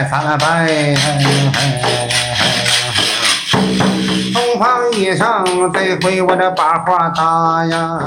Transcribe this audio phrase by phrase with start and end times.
[0.00, 0.66] 拜三了拜。
[4.32, 7.98] 东方衣裳，这回我这把话打呀。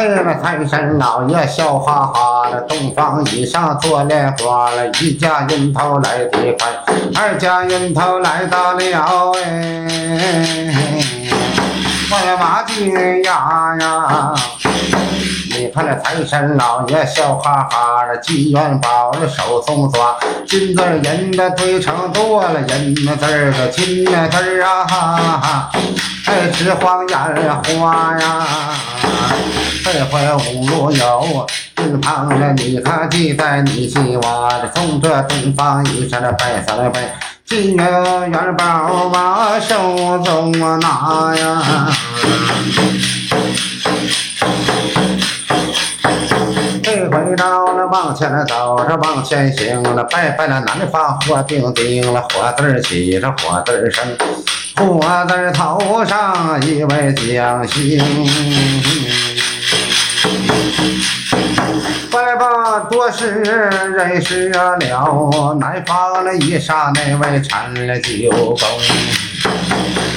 [0.00, 6.70] 哎呀，那财神老爷笑哈哈了，东方以上做莲花了，一家人头来得快，
[7.16, 9.86] 二家人头来到了哎，
[12.10, 12.62] 我的妈
[13.24, 14.34] 呀呀！
[15.70, 25.70] 你看那财神老爷笑哈哈的，金元宝的手中抓，金字银的堆成多了，银子儿个金字儿啊，哈哈，
[26.26, 27.16] 哎，纸黄眼
[27.78, 28.46] 花呀。
[29.84, 30.20] 这回
[30.52, 31.46] 五路有
[31.76, 37.14] 身旁的，你可记在你心窝的，从这东方一上的拜三拜，
[37.46, 41.62] 金元宝往手中拿呀。
[47.90, 54.04] 往前走着往前行了，拜拜了南方火丁丁了，火字儿起这火字儿生，
[54.76, 58.00] 火字儿头上一位将星。
[62.10, 64.76] 拜吧，多时认识了，
[65.58, 68.58] 南方那一刹那位陈了九公，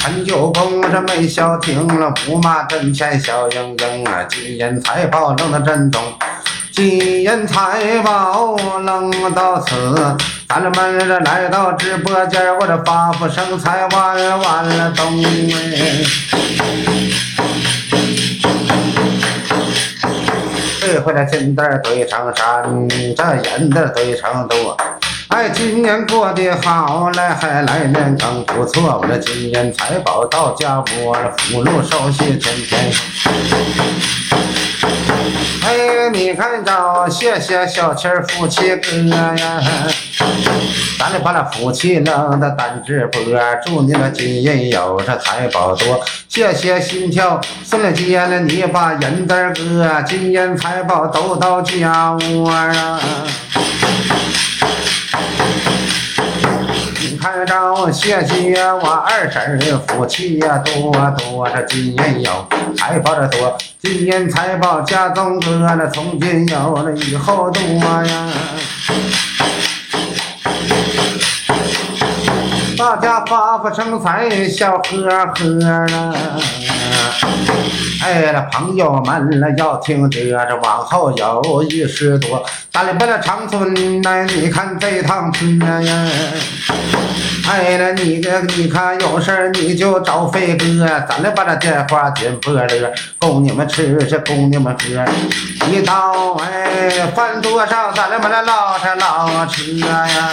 [0.00, 6.02] 陈九公这没消停了，不骂阵前笑盈盈啊，金银财宝扔得真重，
[6.76, 9.74] 金银财宝扔到此，
[10.46, 16.04] 咱们这来到直播间，我这发福生财万万了东哎。
[20.78, 22.62] 这回的金蛋堆成山，
[23.16, 24.76] 这银子堆成多。
[25.28, 29.00] 哎，今年过得好嘞，还来年更不错。
[29.02, 32.92] 我这金银财宝到家窝，福禄寿喜天天
[35.64, 39.60] 哎，你看着，谢谢小七儿夫妻哥呀。
[40.98, 43.20] 咱得把那福气弄的单直播，
[43.64, 46.00] 祝你那金银有，这财宝多。
[46.28, 53.00] 谢谢心跳，送了姐了，你把银子哥，金银财宝都到家窝啊。
[57.26, 62.46] 看着，谢谢我二婶福气呀多多，这金银有，
[62.78, 67.60] 财宝的多，金银财宝家中多，那从今有了以后多
[68.04, 68.28] 呀。
[72.86, 75.02] 大家发发生财，笑呵
[75.34, 76.14] 呵了。
[78.00, 82.46] 哎，那朋友们了要听着，这往后有一十多。
[82.70, 85.42] 咱里边的长春来，你看这趟车
[85.80, 86.08] 呀。
[87.48, 95.66] 哎，那你个你看有事你就找飞哥，咱来把这电话点拨了，供你们吃是供你们喝。
[95.68, 100.30] 一到哎饭桌上，咱来把那唠着唠车呀。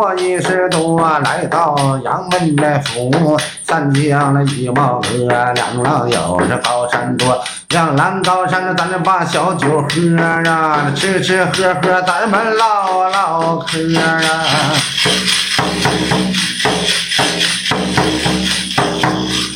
[0.00, 14.22] 我一十多，来到杨门的府，三江的一毛哥，两老友这高山多，两浪高山咱这把小酒喝啊，吃吃喝喝咱们唠唠嗑啊。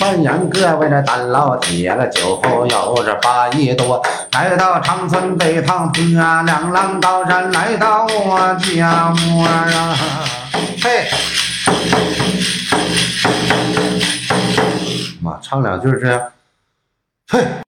[0.00, 6.02] 欢迎各位的单老铁了，酒后有这八亿多，来到长春北趟坡，
[6.44, 9.96] 两浪高山来到我家窝啊，
[15.52, 16.32] 他们俩就是这样。
[17.28, 17.46] 嘿。